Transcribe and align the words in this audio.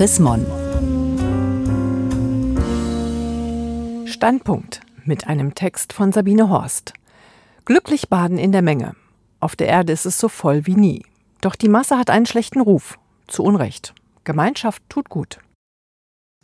Chris 0.00 0.18
Mon. 0.18 0.46
Standpunkt 4.06 4.80
mit 5.04 5.26
einem 5.26 5.54
Text 5.54 5.92
von 5.92 6.10
Sabine 6.10 6.48
Horst. 6.48 6.94
Glücklich 7.66 8.08
baden 8.08 8.38
in 8.38 8.50
der 8.50 8.62
Menge. 8.62 8.96
Auf 9.40 9.56
der 9.56 9.66
Erde 9.66 9.92
ist 9.92 10.06
es 10.06 10.18
so 10.18 10.28
voll 10.28 10.64
wie 10.64 10.74
nie. 10.74 11.04
Doch 11.42 11.54
die 11.54 11.68
Masse 11.68 11.98
hat 11.98 12.08
einen 12.08 12.24
schlechten 12.24 12.62
Ruf. 12.62 12.98
Zu 13.26 13.42
Unrecht. 13.42 13.92
Gemeinschaft 14.24 14.82
tut 14.88 15.10
gut. 15.10 15.38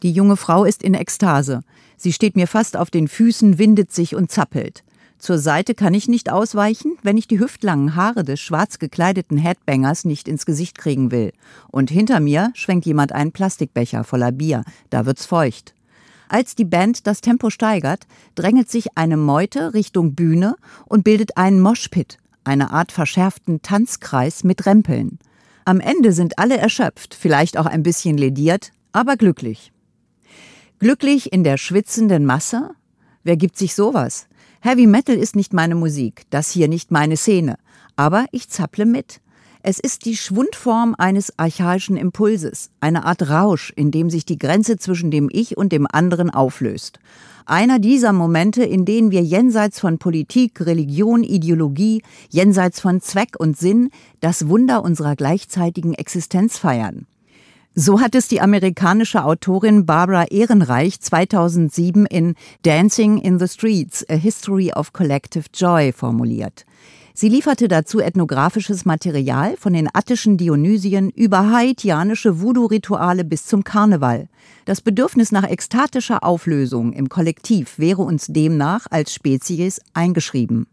Die 0.02 0.12
junge 0.12 0.36
Frau 0.36 0.66
ist 0.66 0.82
in 0.82 0.92
Ekstase. 0.92 1.62
Sie 1.96 2.12
steht 2.12 2.36
mir 2.36 2.48
fast 2.48 2.76
auf 2.76 2.90
den 2.90 3.08
Füßen, 3.08 3.56
windet 3.56 3.90
sich 3.90 4.14
und 4.14 4.30
zappelt. 4.30 4.84
Zur 5.18 5.38
Seite 5.38 5.74
kann 5.74 5.94
ich 5.94 6.08
nicht 6.08 6.30
ausweichen, 6.30 6.98
wenn 7.02 7.16
ich 7.16 7.26
die 7.26 7.40
hüftlangen 7.40 7.96
Haare 7.96 8.22
des 8.22 8.38
schwarz 8.40 8.78
gekleideten 8.78 9.38
Headbangers 9.38 10.04
nicht 10.04 10.28
ins 10.28 10.46
Gesicht 10.46 10.78
kriegen 10.78 11.10
will. 11.10 11.32
Und 11.68 11.90
hinter 11.90 12.20
mir 12.20 12.50
schwenkt 12.54 12.86
jemand 12.86 13.12
einen 13.12 13.32
Plastikbecher 13.32 14.04
voller 14.04 14.32
Bier. 14.32 14.62
Da 14.90 15.06
wird's 15.06 15.26
feucht. 15.26 15.74
Als 16.28 16.54
die 16.54 16.64
Band 16.64 17.06
das 17.06 17.20
Tempo 17.20 17.50
steigert, 17.50 18.06
drängelt 18.34 18.70
sich 18.70 18.96
eine 18.96 19.16
Meute 19.16 19.74
Richtung 19.74 20.14
Bühne 20.14 20.56
und 20.84 21.04
bildet 21.04 21.36
einen 21.36 21.60
Moshpit, 21.60 22.18
eine 22.44 22.72
Art 22.72 22.92
verschärften 22.92 23.62
Tanzkreis 23.62 24.44
mit 24.44 24.66
Rempeln. 24.66 25.18
Am 25.64 25.80
Ende 25.80 26.12
sind 26.12 26.38
alle 26.38 26.58
erschöpft, 26.58 27.14
vielleicht 27.14 27.56
auch 27.56 27.66
ein 27.66 27.82
bisschen 27.82 28.18
lediert, 28.18 28.70
aber 28.92 29.16
glücklich. 29.16 29.72
Glücklich 30.78 31.32
in 31.32 31.42
der 31.42 31.56
schwitzenden 31.56 32.26
Masse? 32.26 32.70
Wer 33.24 33.36
gibt 33.36 33.56
sich 33.56 33.74
sowas? 33.74 34.28
Heavy 34.60 34.86
Metal 34.86 35.16
ist 35.16 35.36
nicht 35.36 35.52
meine 35.52 35.74
Musik, 35.74 36.22
das 36.30 36.50
hier 36.50 36.68
nicht 36.68 36.90
meine 36.90 37.16
Szene, 37.16 37.56
aber 37.94 38.26
ich 38.32 38.48
zapple 38.48 38.86
mit. 38.86 39.20
Es 39.62 39.80
ist 39.80 40.04
die 40.04 40.16
Schwundform 40.16 40.94
eines 40.96 41.38
archaischen 41.38 41.96
Impulses, 41.96 42.70
eine 42.80 43.04
Art 43.04 43.28
Rausch, 43.28 43.72
in 43.74 43.90
dem 43.90 44.10
sich 44.10 44.24
die 44.24 44.38
Grenze 44.38 44.78
zwischen 44.78 45.10
dem 45.10 45.28
Ich 45.32 45.56
und 45.56 45.72
dem 45.72 45.86
anderen 45.90 46.30
auflöst. 46.30 47.00
Einer 47.46 47.78
dieser 47.78 48.12
Momente, 48.12 48.64
in 48.64 48.84
denen 48.84 49.10
wir 49.10 49.22
jenseits 49.22 49.80
von 49.80 49.98
Politik, 49.98 50.60
Religion, 50.60 51.22
Ideologie, 51.22 52.02
jenseits 52.28 52.80
von 52.80 53.00
Zweck 53.00 53.36
und 53.38 53.56
Sinn 53.56 53.90
das 54.20 54.48
Wunder 54.48 54.82
unserer 54.82 55.16
gleichzeitigen 55.16 55.94
Existenz 55.94 56.58
feiern. 56.58 57.06
So 57.78 58.00
hat 58.00 58.14
es 58.14 58.26
die 58.26 58.40
amerikanische 58.40 59.22
Autorin 59.22 59.84
Barbara 59.84 60.24
Ehrenreich 60.30 60.98
2007 60.98 62.06
in 62.06 62.34
Dancing 62.62 63.18
in 63.18 63.38
the 63.38 63.46
Streets, 63.46 64.02
A 64.08 64.14
History 64.14 64.72
of 64.72 64.94
Collective 64.94 65.44
Joy 65.52 65.92
formuliert. 65.92 66.64
Sie 67.12 67.28
lieferte 67.28 67.68
dazu 67.68 68.00
ethnografisches 68.00 68.86
Material 68.86 69.58
von 69.58 69.74
den 69.74 69.90
attischen 69.92 70.38
Dionysien 70.38 71.10
über 71.10 71.50
haitianische 71.50 72.40
Voodoo-Rituale 72.40 73.24
bis 73.24 73.44
zum 73.44 73.62
Karneval. 73.62 74.30
Das 74.64 74.80
Bedürfnis 74.80 75.30
nach 75.30 75.44
ekstatischer 75.44 76.24
Auflösung 76.24 76.94
im 76.94 77.10
Kollektiv 77.10 77.78
wäre 77.78 78.00
uns 78.00 78.28
demnach 78.28 78.86
als 78.88 79.12
Spezies 79.12 79.82
eingeschrieben. 79.92 80.66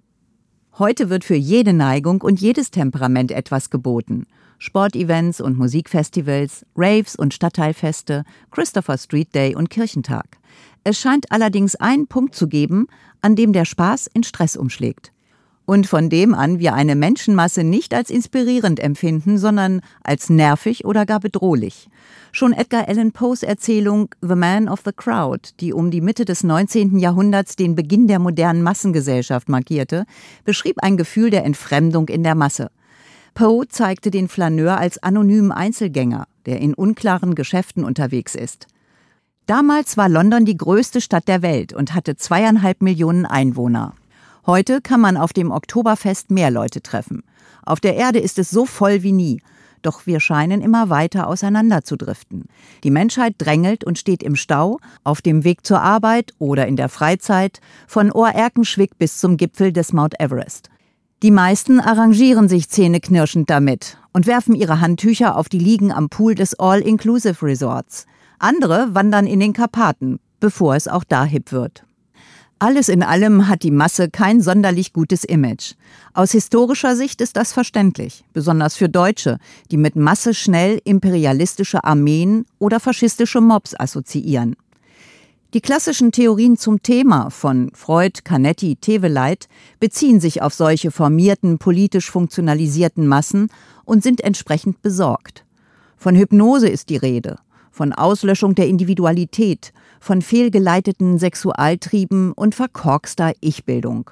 Heute 0.79 1.09
wird 1.09 1.25
für 1.25 1.35
jede 1.35 1.73
Neigung 1.73 2.21
und 2.21 2.39
jedes 2.39 2.71
Temperament 2.71 3.33
etwas 3.33 3.69
geboten. 3.69 4.25
Sportevents 4.65 5.41
und 5.41 5.57
Musikfestivals, 5.57 6.65
Raves 6.77 7.17
und 7.17 7.33
Stadtteilfeste, 7.33 8.23
Christopher 8.49 8.97
Street 8.97 9.35
Day 9.35 9.55
und 9.55 9.69
Kirchentag. 9.69 10.37
Es 10.85 10.97
scheint 10.97 11.33
allerdings 11.33 11.75
einen 11.75 12.07
Punkt 12.07 12.33
zu 12.33 12.47
geben, 12.47 12.87
an 13.19 13.35
dem 13.35 13.51
der 13.51 13.65
Spaß 13.65 14.07
in 14.13 14.23
Stress 14.23 14.55
umschlägt. 14.55 15.11
Und 15.65 15.85
von 15.85 16.09
dem 16.09 16.33
an 16.33 16.59
wir 16.59 16.75
eine 16.75 16.95
Menschenmasse 16.95 17.65
nicht 17.65 17.93
als 17.93 18.09
inspirierend 18.09 18.79
empfinden, 18.79 19.37
sondern 19.37 19.81
als 20.01 20.29
nervig 20.29 20.85
oder 20.85 21.05
gar 21.05 21.19
bedrohlich. 21.19 21.89
Schon 22.31 22.53
Edgar 22.53 22.87
Allan 22.87 23.11
Poes 23.11 23.43
Erzählung 23.43 24.15
The 24.21 24.35
Man 24.35 24.69
of 24.69 24.83
the 24.85 24.93
Crowd, 24.95 25.49
die 25.59 25.73
um 25.73 25.91
die 25.91 25.99
Mitte 25.99 26.23
des 26.23 26.41
19. 26.41 26.99
Jahrhunderts 26.99 27.57
den 27.57 27.75
Beginn 27.75 28.07
der 28.07 28.19
modernen 28.19 28.63
Massengesellschaft 28.63 29.49
markierte, 29.49 30.05
beschrieb 30.45 30.77
ein 30.81 30.95
Gefühl 30.95 31.31
der 31.31 31.43
Entfremdung 31.43 32.07
in 32.07 32.23
der 32.23 32.35
Masse. 32.35 32.69
Poe 33.33 33.67
zeigte 33.67 34.11
den 34.11 34.27
Flaneur 34.27 34.77
als 34.77 35.01
anonymen 35.01 35.51
Einzelgänger, 35.51 36.27
der 36.45 36.59
in 36.59 36.73
unklaren 36.73 37.33
Geschäften 37.33 37.83
unterwegs 37.83 38.35
ist. 38.35 38.67
Damals 39.45 39.97
war 39.97 40.07
London 40.07 40.45
die 40.45 40.55
größte 40.55 41.01
Stadt 41.01 41.27
der 41.27 41.41
Welt 41.41 41.73
und 41.73 41.93
hatte 41.93 42.15
zweieinhalb 42.15 42.81
Millionen 42.81 43.25
Einwohner. 43.25 43.93
Heute 44.45 44.81
kann 44.81 45.01
man 45.01 45.17
auf 45.17 45.33
dem 45.33 45.51
Oktoberfest 45.51 46.29
mehr 46.29 46.51
Leute 46.51 46.81
treffen. 46.81 47.23
Auf 47.65 47.79
der 47.79 47.95
Erde 47.95 48.19
ist 48.19 48.37
es 48.39 48.49
so 48.49 48.65
voll 48.65 49.03
wie 49.03 49.11
nie, 49.11 49.41
doch 49.81 50.05
wir 50.05 50.19
scheinen 50.19 50.61
immer 50.61 50.89
weiter 50.89 51.27
auseinanderzudriften. 51.27 52.45
Die 52.83 52.91
Menschheit 52.91 53.35
drängelt 53.37 53.83
und 53.83 53.97
steht 53.99 54.23
im 54.23 54.35
Stau, 54.35 54.79
auf 55.03 55.21
dem 55.21 55.43
Weg 55.43 55.65
zur 55.65 55.81
Arbeit 55.81 56.33
oder 56.39 56.67
in 56.67 56.75
der 56.75 56.89
Freizeit, 56.89 57.59
von 57.87 58.11
Ohrerkenschwick 58.11 58.97
bis 58.97 59.17
zum 59.17 59.37
Gipfel 59.37 59.73
des 59.73 59.91
Mount 59.91 60.19
Everest. 60.19 60.69
Die 61.23 61.31
meisten 61.31 61.79
arrangieren 61.79 62.49
sich 62.49 62.69
zähneknirschend 62.69 63.49
damit 63.49 63.97
und 64.11 64.27
werfen 64.27 64.55
ihre 64.55 64.81
Handtücher 64.81 65.37
auf 65.37 65.47
die 65.47 65.57
Liegen 65.57 65.89
am 65.89 66.09
Pool 66.09 66.35
des 66.35 66.59
All-Inclusive 66.59 67.45
Resorts. 67.45 68.07
Andere 68.39 68.93
wandern 68.93 69.25
in 69.25 69.39
den 69.39 69.53
Karpaten, 69.53 70.19
bevor 70.41 70.75
es 70.75 70.89
auch 70.89 71.05
da 71.05 71.23
hip 71.23 71.53
wird. 71.53 71.85
Alles 72.59 72.89
in 72.89 73.03
allem 73.03 73.47
hat 73.47 73.63
die 73.63 73.71
Masse 73.71 74.09
kein 74.09 74.41
sonderlich 74.41 74.91
gutes 74.91 75.23
Image. 75.23 75.75
Aus 76.13 76.33
historischer 76.33 76.97
Sicht 76.97 77.21
ist 77.21 77.37
das 77.37 77.53
verständlich, 77.53 78.25
besonders 78.33 78.75
für 78.75 78.89
Deutsche, 78.89 79.37
die 79.71 79.77
mit 79.77 79.95
Masse 79.95 80.33
schnell 80.33 80.81
imperialistische 80.83 81.85
Armeen 81.85 82.45
oder 82.59 82.81
faschistische 82.81 83.39
Mobs 83.39 83.79
assoziieren. 83.79 84.57
Die 85.53 85.61
klassischen 85.61 86.11
Theorien 86.11 86.57
zum 86.57 86.81
Thema 86.81 87.29
von 87.29 87.69
Freud, 87.75 88.21
Canetti, 88.23 88.75
Teveleit 88.75 89.47
beziehen 89.79 90.19
sich 90.19 90.41
auf 90.41 90.51
solche 90.51 90.89
formierten, 90.89 91.59
politisch 91.59 92.09
funktionalisierten 92.09 93.05
Massen 93.05 93.49
und 93.85 94.01
sind 94.01 94.21
entsprechend 94.21 94.81
besorgt. 94.81 95.45
Von 95.95 96.15
Hypnose 96.15 96.67
ist 96.67 96.89
die 96.89 96.97
Rede, 96.97 97.37
von 97.69 97.93
Auslöschung 97.93 98.55
der 98.55 98.67
Individualität, 98.67 99.73
von 99.99 100.23
fehlgeleiteten 100.23 101.19
Sexualtrieben 101.19 102.31
und 102.31 102.55
verkorkster 102.55 103.33
Ich-Bildung. 103.39 104.09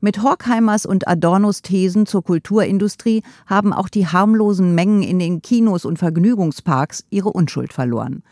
Mit 0.00 0.22
Horkheimers 0.22 0.86
und 0.86 1.06
Adornos 1.06 1.60
Thesen 1.60 2.06
zur 2.06 2.24
Kulturindustrie 2.24 3.22
haben 3.44 3.74
auch 3.74 3.90
die 3.90 4.06
harmlosen 4.06 4.74
Mengen 4.74 5.02
in 5.02 5.18
den 5.18 5.42
Kinos 5.42 5.84
und 5.84 5.98
Vergnügungsparks 5.98 7.04
ihre 7.10 7.28
Unschuld 7.28 7.74
verloren. 7.74 8.22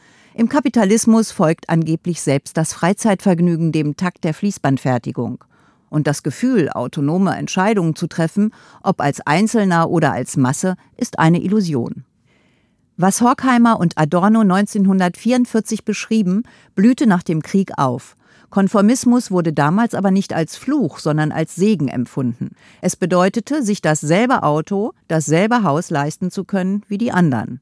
Im 0.40 0.48
Kapitalismus 0.48 1.32
folgt 1.32 1.68
angeblich 1.68 2.22
selbst 2.22 2.56
das 2.56 2.72
Freizeitvergnügen 2.72 3.72
dem 3.72 3.96
Takt 3.96 4.24
der 4.24 4.32
Fließbandfertigung. 4.32 5.44
Und 5.90 6.06
das 6.06 6.22
Gefühl, 6.22 6.70
autonome 6.70 7.36
Entscheidungen 7.36 7.94
zu 7.94 8.06
treffen, 8.06 8.54
ob 8.82 9.02
als 9.02 9.20
Einzelner 9.20 9.90
oder 9.90 10.14
als 10.14 10.38
Masse, 10.38 10.76
ist 10.96 11.18
eine 11.18 11.42
Illusion. 11.42 12.06
Was 12.96 13.20
Horkheimer 13.20 13.78
und 13.78 13.98
Adorno 13.98 14.40
1944 14.40 15.84
beschrieben, 15.84 16.44
blühte 16.74 17.06
nach 17.06 17.22
dem 17.22 17.42
Krieg 17.42 17.72
auf. 17.76 18.16
Konformismus 18.48 19.30
wurde 19.30 19.52
damals 19.52 19.94
aber 19.94 20.10
nicht 20.10 20.32
als 20.32 20.56
Fluch, 20.56 21.00
sondern 21.00 21.32
als 21.32 21.54
Segen 21.54 21.88
empfunden. 21.88 22.52
Es 22.80 22.96
bedeutete, 22.96 23.62
sich 23.62 23.82
dasselbe 23.82 24.42
Auto, 24.42 24.92
dasselbe 25.06 25.64
Haus 25.64 25.90
leisten 25.90 26.30
zu 26.30 26.44
können 26.44 26.82
wie 26.88 26.96
die 26.96 27.12
anderen. 27.12 27.60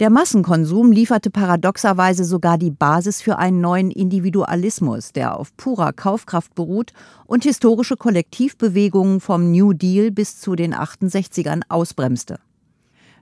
Der 0.00 0.10
Massenkonsum 0.10 0.90
lieferte 0.90 1.30
paradoxerweise 1.30 2.24
sogar 2.24 2.58
die 2.58 2.72
Basis 2.72 3.22
für 3.22 3.38
einen 3.38 3.60
neuen 3.60 3.92
Individualismus, 3.92 5.12
der 5.12 5.38
auf 5.38 5.56
purer 5.56 5.92
Kaufkraft 5.92 6.52
beruht 6.56 6.92
und 7.26 7.44
historische 7.44 7.96
Kollektivbewegungen 7.96 9.20
vom 9.20 9.52
New 9.52 9.72
Deal 9.72 10.10
bis 10.10 10.40
zu 10.40 10.56
den 10.56 10.74
68ern 10.74 11.62
ausbremste. 11.68 12.40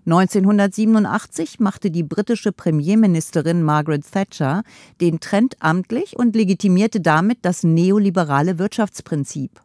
1987 0.06 1.60
machte 1.60 1.90
die 1.90 2.02
britische 2.02 2.52
Premierministerin 2.52 3.62
Margaret 3.62 4.10
Thatcher 4.10 4.62
den 5.02 5.20
Trend 5.20 5.56
amtlich 5.60 6.18
und 6.18 6.34
legitimierte 6.34 7.02
damit 7.02 7.40
das 7.42 7.64
neoliberale 7.64 8.58
Wirtschaftsprinzip. 8.58 9.60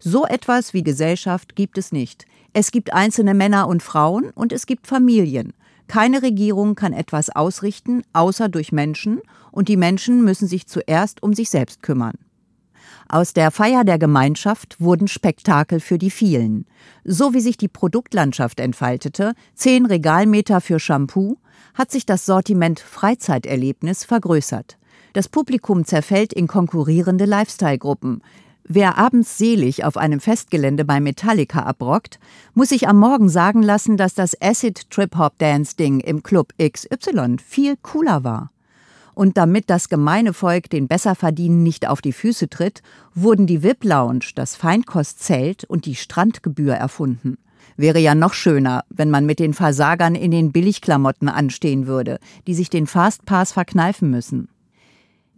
So 0.00 0.26
etwas 0.26 0.74
wie 0.74 0.82
Gesellschaft 0.82 1.54
gibt 1.54 1.78
es 1.78 1.92
nicht. 1.92 2.26
Es 2.52 2.72
gibt 2.72 2.92
einzelne 2.92 3.34
Männer 3.34 3.68
und 3.68 3.84
Frauen 3.84 4.30
und 4.30 4.52
es 4.52 4.66
gibt 4.66 4.88
Familien. 4.88 5.52
Keine 5.90 6.22
Regierung 6.22 6.76
kann 6.76 6.92
etwas 6.92 7.30
ausrichten, 7.30 8.04
außer 8.12 8.48
durch 8.48 8.70
Menschen, 8.70 9.20
und 9.50 9.66
die 9.66 9.76
Menschen 9.76 10.22
müssen 10.22 10.46
sich 10.46 10.68
zuerst 10.68 11.20
um 11.20 11.34
sich 11.34 11.50
selbst 11.50 11.82
kümmern. 11.82 12.14
Aus 13.08 13.32
der 13.32 13.50
Feier 13.50 13.82
der 13.82 13.98
Gemeinschaft 13.98 14.76
wurden 14.78 15.08
Spektakel 15.08 15.80
für 15.80 15.98
die 15.98 16.12
vielen. 16.12 16.64
So 17.02 17.34
wie 17.34 17.40
sich 17.40 17.56
die 17.56 17.66
Produktlandschaft 17.66 18.60
entfaltete, 18.60 19.32
zehn 19.56 19.84
Regalmeter 19.84 20.60
für 20.60 20.78
Shampoo, 20.78 21.38
hat 21.74 21.90
sich 21.90 22.06
das 22.06 22.24
Sortiment 22.24 22.78
Freizeiterlebnis 22.78 24.04
vergrößert. 24.04 24.78
Das 25.12 25.28
Publikum 25.28 25.84
zerfällt 25.84 26.32
in 26.32 26.46
konkurrierende 26.46 27.24
Lifestyle-Gruppen. 27.24 28.22
Wer 28.64 28.98
abends 28.98 29.38
selig 29.38 29.84
auf 29.84 29.96
einem 29.96 30.20
Festgelände 30.20 30.84
bei 30.84 31.00
Metallica 31.00 31.62
abrockt, 31.62 32.20
muss 32.54 32.68
sich 32.68 32.88
am 32.88 32.98
Morgen 32.98 33.28
sagen 33.28 33.62
lassen, 33.62 33.96
dass 33.96 34.14
das 34.14 34.40
Acid-Trip-Hop-Dance-Ding 34.40 36.00
im 36.00 36.22
Club 36.22 36.52
XY 36.58 37.36
viel 37.44 37.76
cooler 37.82 38.22
war. 38.22 38.52
Und 39.14 39.36
damit 39.36 39.68
das 39.70 39.88
gemeine 39.88 40.32
Volk 40.32 40.70
den 40.70 40.88
Besserverdienen 40.88 41.62
nicht 41.62 41.88
auf 41.88 42.00
die 42.00 42.12
Füße 42.12 42.48
tritt, 42.48 42.82
wurden 43.14 43.46
die 43.46 43.62
VIP-Lounge, 43.62 44.32
das 44.34 44.56
Feinkostzelt 44.56 45.64
und 45.64 45.84
die 45.84 45.96
Strandgebühr 45.96 46.74
erfunden. 46.74 47.38
Wäre 47.76 47.98
ja 47.98 48.14
noch 48.14 48.34
schöner, 48.34 48.84
wenn 48.88 49.10
man 49.10 49.26
mit 49.26 49.38
den 49.38 49.52
Versagern 49.52 50.14
in 50.14 50.30
den 50.30 50.52
Billigklamotten 50.52 51.28
anstehen 51.28 51.86
würde, 51.86 52.18
die 52.46 52.54
sich 52.54 52.70
den 52.70 52.86
Fastpass 52.86 53.52
verkneifen 53.52 54.10
müssen. 54.10 54.48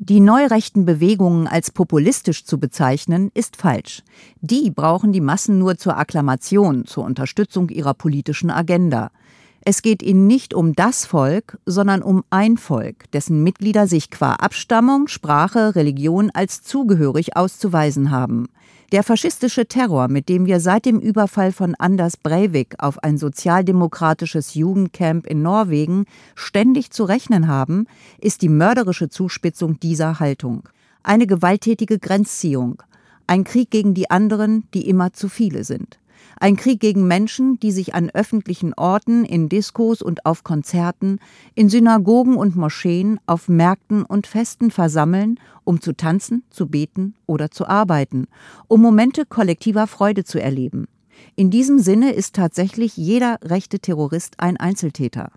Die 0.05 0.19
neurechten 0.19 0.85
Bewegungen 0.85 1.47
als 1.47 1.71
populistisch 1.71 2.45
zu 2.45 2.59
bezeichnen, 2.59 3.31
ist 3.35 3.55
falsch. 3.55 4.03
Die 4.41 4.69
brauchen 4.69 5.13
die 5.13 5.21
Massen 5.21 5.61
nur 5.61 5.79
zur 5.79 5.97
Akklamation, 5.97 6.87
zur 6.87 7.05
Unterstützung 7.05 7.69
ihrer 7.69 7.95
politischen 7.95 8.51
Agenda. 8.51 9.13
Es 9.61 9.81
geht 9.81 10.03
ihnen 10.03 10.27
nicht 10.27 10.55
um 10.55 10.73
das 10.73 11.07
Volk, 11.07 11.61
sondern 11.67 12.03
um 12.03 12.25
ein 12.31 12.57
Volk, 12.57 13.13
dessen 13.13 13.45
Mitglieder 13.45 13.87
sich 13.87 14.11
qua 14.11 14.33
Abstammung, 14.33 15.07
Sprache, 15.07 15.77
Religion 15.77 16.33
als 16.35 16.63
zugehörig 16.63 17.37
auszuweisen 17.37 18.11
haben. 18.11 18.49
Der 18.93 19.03
faschistische 19.03 19.65
Terror, 19.65 20.09
mit 20.09 20.29
dem 20.29 20.45
wir 20.45 20.61
seit 20.61 20.85
dem 20.85 21.01
Überfall 21.01 21.53
von 21.53 21.75
Anders 21.75 22.19
Breivik 22.19 22.75
auf 22.77 23.03
ein 23.03 23.17
sozialdemokratisches 23.17 24.53
Jugendcamp 24.53 25.27
in 25.27 25.41
Norwegen 25.41 26.05
ständig 26.35 26.91
zu 26.91 27.05
rechnen 27.05 27.49
haben, 27.49 27.87
ist 28.21 28.43
die 28.43 28.51
mörderische 28.51 29.09
Zuspitzung 29.09 29.81
dieser 29.81 30.21
Haltung. 30.21 30.69
Eine 31.03 31.27
gewalttätige 31.27 31.99
Grenzziehung, 31.99 32.83
ein 33.27 33.45
Krieg 33.45 33.71
gegen 33.71 33.95
die 33.95 34.11
anderen, 34.11 34.69
die 34.75 34.87
immer 34.87 35.15
zu 35.15 35.31
viele 35.31 35.65
sind. 35.65 35.99
Ein 36.39 36.57
Krieg 36.57 36.81
gegen 36.81 37.07
Menschen, 37.07 37.59
die 37.61 37.73
sich 37.73 37.95
an 37.95 38.11
öffentlichen 38.11 38.75
Orten, 38.75 39.25
in 39.25 39.49
Diskos 39.49 40.03
und 40.03 40.27
auf 40.27 40.45
Konzerten, 40.45 41.19
in 41.55 41.69
Synagogen 41.69 42.37
und 42.37 42.57
Moscheen, 42.57 43.21
auf 43.27 43.49
Märkten 43.49 44.05
und 44.05 44.27
Festen 44.27 44.71
versammeln, 44.71 45.39
um 45.65 45.81
zu 45.81 45.93
tanzen, 45.93 46.43
zu 46.51 46.67
beten 46.67 47.15
oder 47.27 47.51
zu 47.51 47.67
arbeiten, 47.67 48.27
um 48.69 48.81
Momente 48.81 49.25
kollektiver 49.27 49.87
Freude 49.87 50.25
zu 50.25 50.41
erleben. 50.41 50.89
In 51.37 51.51
diesem 51.51 51.79
Sinne 51.79 52.13
ist 52.13 52.35
tatsächlich 52.35 52.97
jeder 52.97 53.39
rechte 53.43 53.79
Terrorist 53.79 54.41
ein 54.41 54.57
Einzeltäter. 54.57 55.31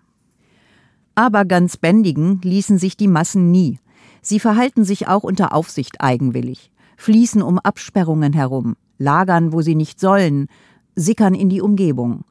Aber 1.15 1.45
ganz 1.45 1.77
bändigen 1.77 2.41
ließen 2.43 2.77
sich 2.77 2.97
die 2.97 3.07
Massen 3.07 3.51
nie. 3.51 3.79
Sie 4.21 4.39
verhalten 4.39 4.83
sich 4.83 5.07
auch 5.07 5.23
unter 5.23 5.53
Aufsicht 5.53 6.01
eigenwillig, 6.01 6.71
fließen 6.97 7.41
um 7.41 7.59
Absperrungen 7.59 8.33
herum, 8.33 8.75
lagern, 8.97 9.53
wo 9.53 9.61
sie 9.61 9.75
nicht 9.75 9.99
sollen, 9.99 10.47
sickern 10.95 11.33
in 11.35 11.49
die 11.49 11.61
Umgebung. 11.61 12.25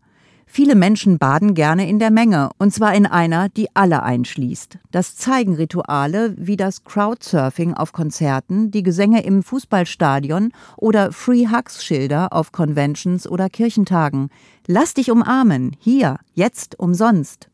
Viele 0.46 0.76
Menschen 0.76 1.18
baden 1.18 1.54
gerne 1.54 1.88
in 1.88 1.98
der 1.98 2.12
Menge, 2.12 2.50
und 2.58 2.72
zwar 2.72 2.94
in 2.94 3.06
einer, 3.06 3.48
die 3.48 3.74
alle 3.74 4.04
einschließt. 4.04 4.78
Das 4.92 5.16
zeigen 5.16 5.54
Rituale 5.54 6.34
wie 6.36 6.56
das 6.56 6.84
Crowdsurfing 6.84 7.74
auf 7.74 7.92
Konzerten, 7.92 8.70
die 8.70 8.84
Gesänge 8.84 9.24
im 9.24 9.42
Fußballstadion 9.42 10.52
oder 10.76 11.10
Free 11.10 11.48
Hugs 11.48 11.84
Schilder 11.84 12.32
auf 12.32 12.52
Conventions 12.52 13.26
oder 13.26 13.48
Kirchentagen. 13.48 14.28
Lass 14.66 14.94
dich 14.94 15.10
umarmen, 15.10 15.74
hier, 15.80 16.18
jetzt, 16.34 16.78
umsonst. 16.78 17.48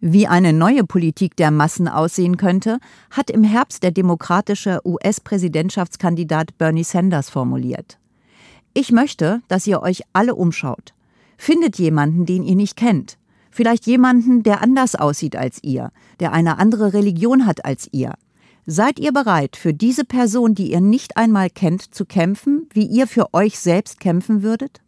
Wie 0.00 0.28
eine 0.28 0.52
neue 0.52 0.84
Politik 0.84 1.36
der 1.36 1.50
Massen 1.50 1.88
aussehen 1.88 2.36
könnte, 2.36 2.78
hat 3.10 3.30
im 3.30 3.42
Herbst 3.42 3.82
der 3.82 3.90
demokratische 3.90 4.80
US-Präsidentschaftskandidat 4.84 6.56
Bernie 6.56 6.84
Sanders 6.84 7.30
formuliert. 7.30 7.98
Ich 8.80 8.92
möchte, 8.92 9.42
dass 9.48 9.66
ihr 9.66 9.82
euch 9.82 10.02
alle 10.12 10.36
umschaut. 10.36 10.94
Findet 11.36 11.80
jemanden, 11.80 12.26
den 12.26 12.44
ihr 12.44 12.54
nicht 12.54 12.76
kennt. 12.76 13.18
Vielleicht 13.50 13.88
jemanden, 13.88 14.44
der 14.44 14.62
anders 14.62 14.94
aussieht 14.94 15.34
als 15.34 15.58
ihr, 15.64 15.90
der 16.20 16.30
eine 16.30 16.60
andere 16.60 16.92
Religion 16.92 17.44
hat 17.44 17.64
als 17.64 17.88
ihr. 17.90 18.14
Seid 18.66 19.00
ihr 19.00 19.10
bereit, 19.10 19.56
für 19.56 19.74
diese 19.74 20.04
Person, 20.04 20.54
die 20.54 20.70
ihr 20.70 20.80
nicht 20.80 21.16
einmal 21.16 21.50
kennt, 21.50 21.92
zu 21.92 22.04
kämpfen, 22.04 22.68
wie 22.72 22.86
ihr 22.86 23.08
für 23.08 23.34
euch 23.34 23.58
selbst 23.58 23.98
kämpfen 23.98 24.44
würdet? 24.44 24.80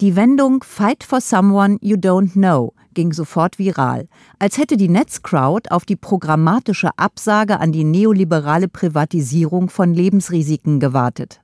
Die 0.00 0.16
Wendung 0.16 0.64
Fight 0.64 1.04
for 1.04 1.20
someone 1.20 1.78
you 1.82 1.96
don't 1.96 2.32
know 2.32 2.74
ging 2.94 3.12
sofort 3.12 3.60
viral, 3.60 4.08
als 4.40 4.58
hätte 4.58 4.76
die 4.76 4.88
Netzcrowd 4.88 5.70
auf 5.70 5.84
die 5.84 5.94
programmatische 5.94 6.90
Absage 6.96 7.60
an 7.60 7.70
die 7.70 7.84
neoliberale 7.84 8.66
Privatisierung 8.66 9.70
von 9.70 9.94
Lebensrisiken 9.94 10.80
gewartet. 10.80 11.41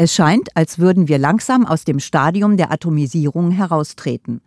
Es 0.00 0.14
scheint, 0.14 0.56
als 0.56 0.78
würden 0.78 1.08
wir 1.08 1.18
langsam 1.18 1.66
aus 1.66 1.82
dem 1.82 1.98
Stadium 1.98 2.56
der 2.56 2.70
Atomisierung 2.70 3.50
heraustreten. 3.50 4.42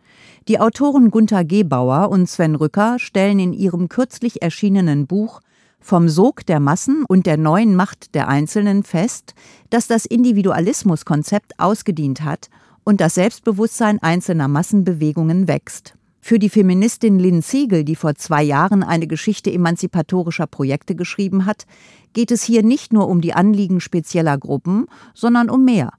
Die 0.48 0.62
Autoren 0.62 1.12
Gunther 1.12 1.44
Gebauer 1.44 2.10
und 2.10 2.30
Sven 2.30 2.56
Rücker 2.56 3.00
stellen 3.00 3.38
in 3.38 3.52
ihrem 3.52 3.90
kürzlich 3.90 4.42
erschienenen 4.42 5.08
Buch 5.08 5.42
Vom 5.82 6.08
Sog 6.08 6.46
der 6.46 6.62
Massen 6.62 7.04
und 7.06 7.26
der 7.26 7.36
neuen 7.36 7.76
Macht 7.76 8.16
der 8.16 8.30
Einzelnen 8.30 8.84
fest, 8.84 9.34
dass 9.70 9.88
das 9.88 10.06
Individualismuskonzept 10.06 11.60
ausgedient 11.60 12.22
hat 12.22 12.48
und 12.86 13.02
das 13.02 13.16
Selbstbewusstsein 13.16 14.02
einzelner 14.02 14.48
Massenbewegungen 14.48 15.50
wächst. 15.50 15.96
Für 16.24 16.38
die 16.38 16.50
Feministin 16.50 17.18
Lynn 17.18 17.42
Siegel, 17.42 17.84
die 17.84 17.96
vor 17.96 18.14
zwei 18.14 18.44
Jahren 18.44 18.84
eine 18.84 19.08
Geschichte 19.08 19.52
emanzipatorischer 19.52 20.46
Projekte 20.46 20.94
geschrieben 20.96 21.48
hat, 21.48 21.66
geht 22.14 22.30
es 22.30 22.44
hier 22.44 22.62
nicht 22.62 22.94
nur 22.94 23.10
um 23.10 23.22
die 23.22 23.34
Anliegen 23.34 23.82
spezieller 23.82 24.38
Gruppen, 24.38 24.86
sondern 25.16 25.50
um 25.50 25.66
mehr. 25.66 25.92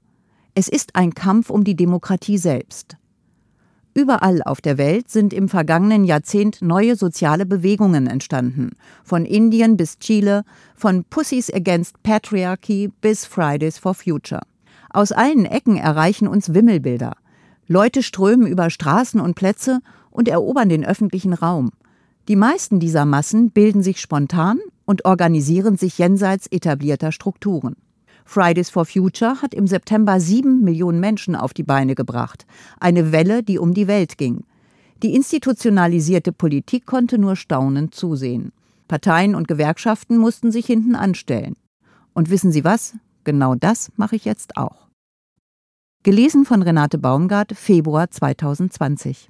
Es 0.55 0.69
ist 0.69 0.95
ein 0.95 1.13
Kampf 1.13 1.49
um 1.49 1.65
die 1.65 1.75
Demokratie 1.75 2.37
selbst. 2.37 2.95
Überall 3.93 4.41
auf 4.41 4.61
der 4.61 4.77
Welt 4.77 5.09
sind 5.09 5.33
im 5.33 5.49
vergangenen 5.49 6.05
Jahrzehnt 6.05 6.61
neue 6.61 6.95
soziale 6.95 7.45
Bewegungen 7.45 8.07
entstanden. 8.07 8.71
Von 9.03 9.25
Indien 9.25 9.77
bis 9.77 9.99
Chile, 9.99 10.45
von 10.73 11.03
Pussies 11.03 11.53
Against 11.53 12.01
Patriarchy 12.01 12.91
bis 13.01 13.25
Fridays 13.25 13.77
for 13.77 13.93
Future. 13.93 14.41
Aus 14.89 15.11
allen 15.11 15.45
Ecken 15.45 15.75
erreichen 15.77 16.27
uns 16.27 16.53
Wimmelbilder. 16.53 17.13
Leute 17.67 18.03
strömen 18.03 18.47
über 18.47 18.69
Straßen 18.69 19.19
und 19.19 19.35
Plätze 19.35 19.79
und 20.13 20.27
erobern 20.27 20.69
den 20.69 20.85
öffentlichen 20.85 21.33
Raum. 21.33 21.71
Die 22.29 22.37
meisten 22.37 22.79
dieser 22.79 23.05
Massen 23.05 23.51
bilden 23.51 23.83
sich 23.83 23.99
spontan 23.99 24.59
und 24.85 25.03
organisieren 25.03 25.75
sich 25.77 25.97
jenseits 25.97 26.47
etablierter 26.47 27.11
Strukturen. 27.11 27.75
Fridays 28.25 28.69
for 28.69 28.85
Future 28.85 29.41
hat 29.41 29.53
im 29.53 29.67
September 29.67 30.21
sieben 30.21 30.63
Millionen 30.63 31.01
Menschen 31.01 31.35
auf 31.35 31.53
die 31.53 31.63
Beine 31.63 31.95
gebracht. 31.95 32.45
Eine 32.79 33.11
Welle, 33.11 33.43
die 33.43 33.59
um 33.59 33.73
die 33.73 33.87
Welt 33.87 34.17
ging. 34.17 34.45
Die 35.01 35.13
institutionalisierte 35.15 36.31
Politik 36.31 36.85
konnte 36.85 37.17
nur 37.17 37.35
staunend 37.35 37.93
zusehen. 37.93 38.53
Parteien 38.87 39.35
und 39.35 39.49
Gewerkschaften 39.49 40.17
mussten 40.17 40.51
sich 40.51 40.65
hinten 40.65 40.95
anstellen. 40.95 41.55
Und 42.13 42.29
wissen 42.29 42.53
Sie 42.53 42.63
was? 42.63 42.95
Genau 43.25 43.55
das 43.55 43.91
mache 43.97 44.15
ich 44.15 44.23
jetzt 44.23 44.55
auch. 44.55 44.87
Gelesen 46.03 46.45
von 46.45 46.61
Renate 46.61 46.97
Baumgart, 46.97 47.53
Februar 47.53 48.11
2020. 48.11 49.29